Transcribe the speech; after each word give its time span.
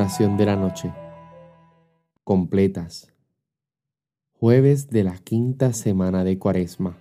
Oración 0.00 0.38
de 0.38 0.46
la 0.46 0.56
noche. 0.56 0.90
Completas. 2.24 3.12
Jueves 4.32 4.88
de 4.88 5.04
la 5.04 5.18
quinta 5.18 5.74
semana 5.74 6.24
de 6.24 6.38
Cuaresma. 6.38 6.96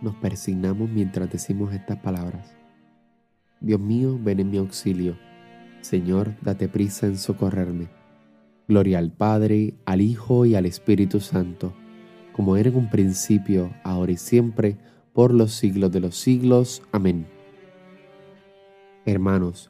Nos 0.00 0.14
persignamos 0.14 0.88
mientras 0.88 1.30
decimos 1.30 1.74
estas 1.74 1.98
palabras. 1.98 2.56
Dios 3.60 3.78
mío, 3.78 4.18
ven 4.18 4.40
en 4.40 4.50
mi 4.50 4.56
auxilio. 4.56 5.18
Señor, 5.82 6.36
date 6.40 6.68
prisa 6.68 7.06
en 7.06 7.18
socorrerme. 7.18 7.88
Gloria 8.66 8.98
al 8.98 9.12
Padre, 9.12 9.74
al 9.84 10.00
Hijo 10.00 10.46
y 10.46 10.54
al 10.54 10.64
Espíritu 10.64 11.20
Santo, 11.20 11.74
como 12.32 12.56
era 12.56 12.70
en 12.70 12.76
un 12.76 12.88
principio, 12.88 13.74
ahora 13.84 14.12
y 14.12 14.16
siempre, 14.16 14.78
por 15.12 15.34
los 15.34 15.52
siglos 15.52 15.92
de 15.92 16.00
los 16.00 16.16
siglos. 16.16 16.82
Amén. 16.92 17.26
Hermanos, 19.04 19.69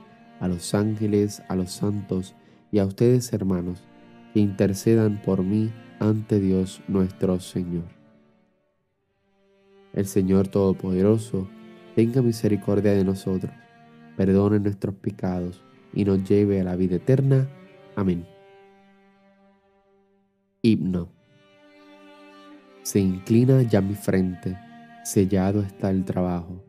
a 0.41 0.47
los 0.47 0.73
ángeles, 0.73 1.41
a 1.47 1.55
los 1.55 1.71
santos 1.71 2.35
y 2.71 2.79
a 2.79 2.85
ustedes 2.85 3.31
hermanos, 3.31 3.83
que 4.33 4.41
intercedan 4.41 5.21
por 5.21 5.43
mí 5.43 5.71
ante 5.99 6.39
Dios 6.39 6.81
nuestro 6.87 7.39
Señor. 7.39 7.85
El 9.93 10.07
Señor 10.07 10.47
Todopoderoso 10.47 11.47
tenga 11.95 12.21
misericordia 12.21 12.93
de 12.93 13.05
nosotros, 13.05 13.53
perdone 14.17 14.59
nuestros 14.59 14.95
pecados 14.95 15.61
y 15.93 16.05
nos 16.05 16.27
lleve 16.27 16.59
a 16.59 16.63
la 16.63 16.75
vida 16.75 16.95
eterna. 16.95 17.47
Amén. 17.95 18.25
Himno. 20.63 21.09
Se 22.81 22.99
inclina 22.99 23.61
ya 23.61 23.79
mi 23.79 23.93
frente, 23.93 24.57
sellado 25.03 25.61
está 25.61 25.91
el 25.91 26.03
trabajo. 26.03 26.63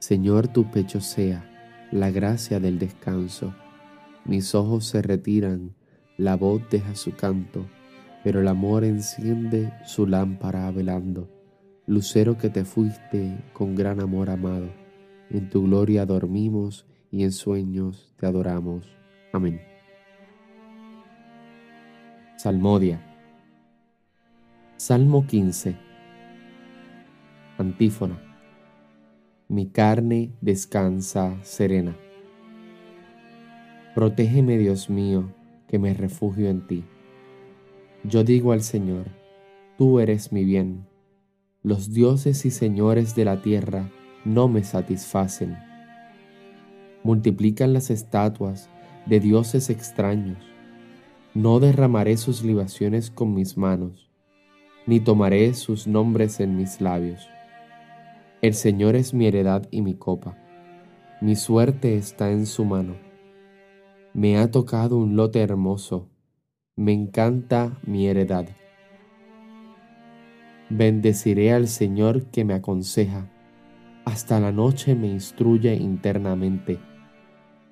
Señor, 0.00 0.48
tu 0.48 0.68
pecho 0.70 1.00
sea 1.00 1.53
la 1.94 2.10
gracia 2.10 2.58
del 2.58 2.80
descanso. 2.80 3.54
Mis 4.24 4.56
ojos 4.56 4.84
se 4.84 5.00
retiran, 5.00 5.76
la 6.18 6.36
voz 6.36 6.60
deja 6.68 6.96
su 6.96 7.14
canto, 7.14 7.66
pero 8.24 8.40
el 8.40 8.48
amor 8.48 8.82
enciende 8.82 9.72
su 9.86 10.08
lámpara 10.08 10.68
velando. 10.72 11.30
Lucero 11.86 12.36
que 12.36 12.50
te 12.50 12.64
fuiste 12.64 13.38
con 13.52 13.76
gran 13.76 14.00
amor 14.00 14.28
amado, 14.28 14.70
en 15.30 15.48
tu 15.50 15.62
gloria 15.66 16.04
dormimos 16.04 16.84
y 17.12 17.22
en 17.22 17.30
sueños 17.30 18.12
te 18.16 18.26
adoramos. 18.26 18.84
Amén. 19.32 19.60
Salmodia. 22.36 23.00
Salmo 24.76 25.24
15. 25.28 25.76
Antífona 27.56 28.33
mi 29.48 29.66
carne 29.66 30.30
descansa 30.40 31.36
serena. 31.42 31.94
Protégeme, 33.94 34.56
Dios 34.56 34.88
mío, 34.88 35.34
que 35.68 35.78
me 35.78 35.92
refugio 35.92 36.48
en 36.48 36.66
ti. 36.66 36.84
Yo 38.04 38.24
digo 38.24 38.52
al 38.52 38.62
Señor, 38.62 39.04
tú 39.76 40.00
eres 40.00 40.32
mi 40.32 40.44
bien. 40.44 40.86
Los 41.62 41.92
dioses 41.92 42.46
y 42.46 42.50
señores 42.50 43.14
de 43.14 43.26
la 43.26 43.42
tierra 43.42 43.90
no 44.24 44.48
me 44.48 44.64
satisfacen. 44.64 45.58
Multiplican 47.02 47.74
las 47.74 47.90
estatuas 47.90 48.70
de 49.04 49.20
dioses 49.20 49.68
extraños. 49.68 50.38
No 51.34 51.60
derramaré 51.60 52.16
sus 52.16 52.42
libaciones 52.42 53.10
con 53.10 53.34
mis 53.34 53.58
manos, 53.58 54.08
ni 54.86 55.00
tomaré 55.00 55.52
sus 55.52 55.86
nombres 55.86 56.40
en 56.40 56.56
mis 56.56 56.80
labios 56.80 57.28
el 58.44 58.52
Señor 58.52 58.94
es 58.94 59.14
mi 59.14 59.26
heredad 59.26 59.66
y 59.70 59.80
mi 59.80 59.94
copa. 59.94 60.36
Mi 61.22 61.34
suerte 61.34 61.96
está 61.96 62.30
en 62.30 62.44
su 62.44 62.66
mano. 62.66 62.94
Me 64.12 64.36
ha 64.36 64.50
tocado 64.50 64.98
un 64.98 65.16
lote 65.16 65.40
hermoso. 65.40 66.10
Me 66.76 66.92
encanta 66.92 67.80
mi 67.86 68.06
heredad. 68.06 68.46
Bendeciré 70.68 71.54
al 71.54 71.68
Señor 71.68 72.26
que 72.26 72.44
me 72.44 72.52
aconseja. 72.52 73.30
Hasta 74.04 74.38
la 74.40 74.52
noche 74.52 74.94
me 74.94 75.06
instruye 75.06 75.74
internamente. 75.76 76.78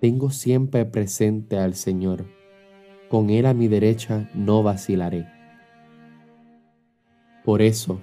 Tengo 0.01 0.31
siempre 0.31 0.87
presente 0.87 1.59
al 1.59 1.75
Señor. 1.75 2.25
Con 3.11 3.29
Él 3.29 3.45
a 3.45 3.53
mi 3.53 3.69
derecha 3.69 4.31
no 4.33 4.63
vacilaré. 4.63 5.27
Por 7.45 7.61
eso, 7.61 8.01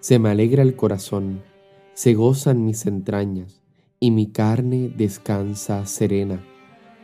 se 0.00 0.18
me 0.18 0.28
alegra 0.28 0.62
el 0.62 0.76
corazón 0.76 1.50
se 1.94 2.14
gozan 2.14 2.64
mis 2.64 2.86
entrañas, 2.86 3.62
y 4.00 4.10
mi 4.10 4.26
carne 4.26 4.88
descansa 4.88 5.86
serena, 5.86 6.42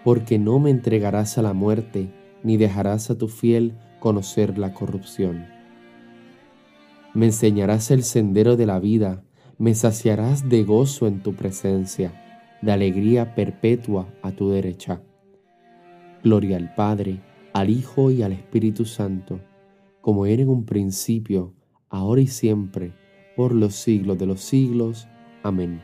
porque 0.05 0.39
no 0.39 0.59
me 0.59 0.71
entregarás 0.71 1.39
a 1.39 1.43
la 1.43 1.53
muerte, 1.53 2.13
ni 2.43 2.57
dejarás 2.57 3.11
a 3.11 3.19
tu 3.19 3.29
fiel 3.29 3.75
conocer 4.01 4.59
la 4.59 4.75
corrupción. 4.75 5.47
Me 7.15 7.27
enseñarás 7.27 7.91
el 7.91 8.05
sendero 8.05 8.57
de 8.57 8.67
la 8.67 8.81
vida, 8.81 9.23
me 9.59 9.75
saciarás 9.75 10.49
de 10.49 10.65
gozo 10.65 11.07
en 11.07 11.23
tu 11.23 11.35
presencia, 11.35 12.13
de 12.63 12.73
alegría 12.73 13.35
perpetua 13.35 14.09
a 14.23 14.33
tu 14.33 14.51
derecha. 14.51 15.03
Gloria 16.23 16.57
al 16.57 16.75
Padre, 16.75 17.21
al 17.53 17.71
Hijo 17.71 18.11
y 18.11 18.23
al 18.23 18.33
Espíritu 18.33 18.85
Santo, 18.85 19.41
como 20.01 20.27
era 20.27 20.43
en 20.43 20.49
un 20.49 20.65
principio, 20.65 21.55
ahora 21.89 22.21
y 22.21 22.27
siempre, 22.27 22.93
por 23.39 23.55
los 23.55 23.77
siglos 23.77 24.19
de 24.19 24.27
los 24.27 24.41
siglos. 24.41 25.07
Amén. 25.45 25.81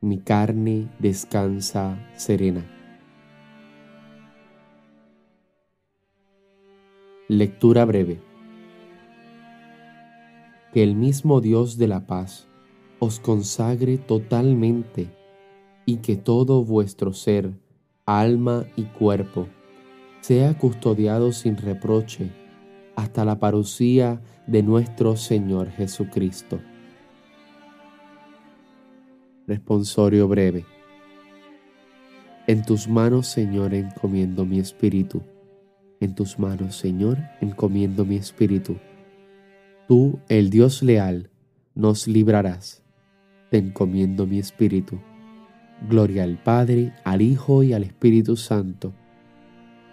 Mi 0.00 0.18
carne 0.18 0.88
descansa 0.98 2.04
serena. 2.16 2.66
Lectura 7.28 7.84
breve. 7.84 8.20
Que 10.72 10.82
el 10.82 10.96
mismo 10.96 11.40
Dios 11.40 11.78
de 11.78 11.86
la 11.86 12.08
paz 12.08 12.48
os 12.98 13.20
consagre 13.20 13.98
totalmente 13.98 15.10
y 15.84 15.98
que 15.98 16.16
todo 16.16 16.64
vuestro 16.64 17.12
ser, 17.12 17.52
alma 18.04 18.64
y 18.74 18.82
cuerpo 18.82 19.46
sea 20.22 20.58
custodiado 20.58 21.30
sin 21.30 21.56
reproche 21.56 22.45
hasta 22.96 23.24
la 23.24 23.38
parucía 23.38 24.20
de 24.46 24.62
nuestro 24.62 25.16
Señor 25.16 25.70
Jesucristo. 25.70 26.58
Responsorio 29.46 30.26
breve. 30.26 30.64
En 32.46 32.62
tus 32.64 32.88
manos, 32.88 33.26
Señor, 33.26 33.74
encomiendo 33.74 34.44
mi 34.44 34.58
espíritu. 34.58 35.22
En 36.00 36.14
tus 36.14 36.38
manos, 36.38 36.76
Señor, 36.76 37.18
encomiendo 37.40 38.04
mi 38.04 38.16
espíritu. 38.16 38.76
Tú, 39.86 40.18
el 40.28 40.50
Dios 40.50 40.82
leal, 40.82 41.30
nos 41.74 42.08
librarás. 42.08 42.82
Te 43.50 43.58
encomiendo 43.58 44.26
mi 44.26 44.38
espíritu. 44.38 44.98
Gloria 45.88 46.24
al 46.24 46.42
Padre, 46.42 46.92
al 47.04 47.22
Hijo 47.22 47.62
y 47.62 47.72
al 47.72 47.84
Espíritu 47.84 48.36
Santo 48.36 48.92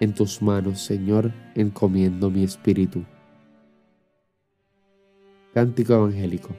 en 0.04 0.14
tus 0.14 0.42
manos, 0.42 0.82
Señor, 0.82 1.32
encomiendo 1.56 2.30
mi 2.30 2.44
espíritu. 2.44 3.06
Cántico 5.54 5.94
Evangélico. 5.94 6.50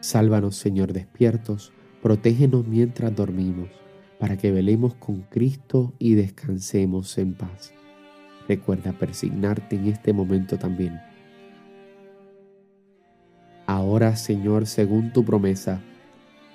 Sálvanos, 0.00 0.56
Señor, 0.56 0.92
despiertos, 0.92 1.72
protégenos 2.02 2.66
mientras 2.66 3.14
dormimos, 3.14 3.68
para 4.18 4.36
que 4.36 4.50
velemos 4.50 4.94
con 4.96 5.20
Cristo 5.22 5.92
y 6.00 6.14
descansemos 6.14 7.16
en 7.18 7.34
paz. 7.34 7.72
Recuerda 8.48 8.92
persignarte 8.92 9.76
en 9.76 9.86
este 9.86 10.12
momento 10.12 10.58
también. 10.58 11.00
Ahora, 13.66 14.16
Señor, 14.16 14.66
según 14.66 15.12
tu 15.12 15.24
promesa, 15.24 15.80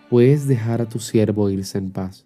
puedes 0.09 0.49
dejar 0.49 0.81
a 0.81 0.89
tu 0.89 0.99
siervo 0.99 1.49
irse 1.49 1.77
en 1.77 1.91
paz 1.91 2.25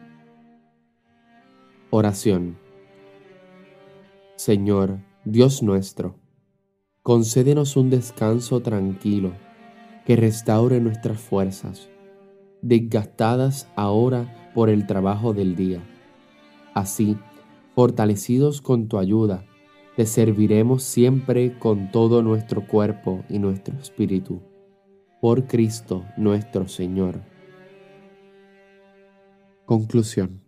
Oración. 1.93 2.55
Señor, 4.37 4.99
Dios 5.25 5.61
nuestro, 5.61 6.15
concédenos 7.03 7.75
un 7.75 7.89
descanso 7.89 8.61
tranquilo 8.61 9.33
que 10.05 10.15
restaure 10.15 10.79
nuestras 10.79 11.19
fuerzas, 11.19 11.89
desgastadas 12.61 13.67
ahora 13.75 14.53
por 14.55 14.69
el 14.69 14.87
trabajo 14.87 15.33
del 15.33 15.57
día. 15.57 15.81
Así, 16.73 17.17
fortalecidos 17.75 18.61
con 18.61 18.87
tu 18.87 18.97
ayuda, 18.97 19.43
te 19.97 20.05
serviremos 20.05 20.83
siempre 20.83 21.59
con 21.59 21.91
todo 21.91 22.21
nuestro 22.21 22.65
cuerpo 22.65 23.25
y 23.27 23.37
nuestro 23.37 23.77
espíritu. 23.77 24.41
Por 25.19 25.45
Cristo 25.45 26.05
nuestro 26.15 26.69
Señor. 26.69 27.21
Conclusión. 29.65 30.40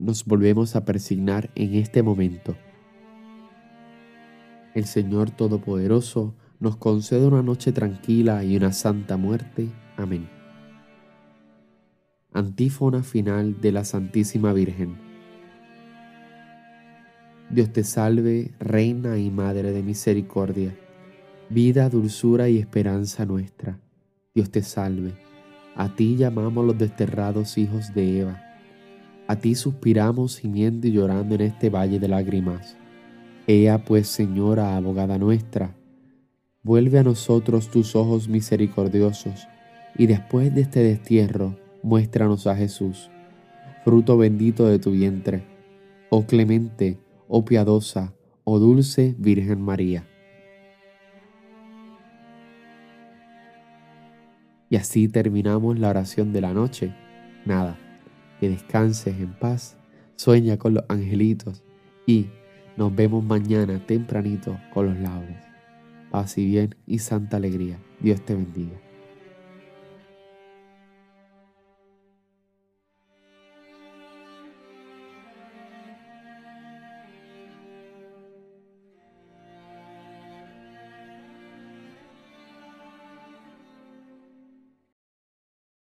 Nos 0.00 0.24
volvemos 0.24 0.76
a 0.76 0.84
persignar 0.84 1.50
en 1.56 1.74
este 1.74 2.04
momento. 2.04 2.56
El 4.72 4.84
Señor 4.84 5.32
Todopoderoso 5.32 6.36
nos 6.60 6.76
concede 6.76 7.26
una 7.26 7.42
noche 7.42 7.72
tranquila 7.72 8.44
y 8.44 8.56
una 8.56 8.72
santa 8.72 9.16
muerte. 9.16 9.68
Amén. 9.96 10.28
Antífona 12.32 13.02
final 13.02 13.60
de 13.60 13.72
la 13.72 13.84
Santísima 13.84 14.52
Virgen. 14.52 14.96
Dios 17.50 17.72
te 17.72 17.82
salve, 17.82 18.52
Reina 18.60 19.18
y 19.18 19.32
Madre 19.32 19.72
de 19.72 19.82
Misericordia, 19.82 20.76
vida, 21.50 21.88
dulzura 21.88 22.48
y 22.48 22.58
esperanza 22.58 23.26
nuestra. 23.26 23.80
Dios 24.32 24.48
te 24.50 24.62
salve. 24.62 25.14
A 25.74 25.96
ti 25.96 26.14
llamamos 26.14 26.64
los 26.64 26.78
desterrados 26.78 27.58
hijos 27.58 27.92
de 27.94 28.20
Eva. 28.20 28.47
A 29.28 29.36
ti 29.36 29.54
suspiramos 29.54 30.38
gimiendo 30.38 30.86
y 30.86 30.92
llorando 30.92 31.34
en 31.34 31.42
este 31.42 31.68
valle 31.68 31.98
de 31.98 32.08
lágrimas. 32.08 32.78
Ea 33.46 33.84
pues, 33.84 34.08
Señora, 34.08 34.74
abogada 34.74 35.18
nuestra, 35.18 35.76
vuelve 36.62 36.98
a 36.98 37.02
nosotros 37.02 37.70
tus 37.70 37.94
ojos 37.94 38.26
misericordiosos, 38.26 39.46
y 39.98 40.06
después 40.06 40.54
de 40.54 40.62
este 40.62 40.82
destierro, 40.82 41.58
muéstranos 41.82 42.46
a 42.46 42.56
Jesús, 42.56 43.10
fruto 43.84 44.16
bendito 44.16 44.66
de 44.66 44.78
tu 44.78 44.92
vientre, 44.92 45.44
oh 46.08 46.24
clemente, 46.24 46.98
oh 47.28 47.44
piadosa, 47.44 48.14
oh 48.44 48.58
dulce 48.58 49.14
Virgen 49.18 49.60
María. 49.60 50.06
Y 54.70 54.76
así 54.76 55.08
terminamos 55.08 55.78
la 55.78 55.90
oración 55.90 56.32
de 56.32 56.40
la 56.40 56.52
noche. 56.52 56.94
Nada, 57.46 57.78
que 58.40 58.48
descanses 58.48 59.18
en 59.18 59.32
paz, 59.34 59.76
sueña 60.16 60.56
con 60.58 60.74
los 60.74 60.84
angelitos 60.88 61.62
y 62.06 62.26
nos 62.76 62.94
vemos 62.94 63.24
mañana 63.24 63.84
tempranito 63.86 64.56
con 64.72 64.86
los 64.86 64.98
laudes. 64.98 65.36
Paz 66.10 66.38
y 66.38 66.46
bien 66.46 66.74
y 66.86 67.00
santa 67.00 67.36
alegría. 67.36 67.78
Dios 68.00 68.24
te 68.24 68.34
bendiga. 68.34 68.87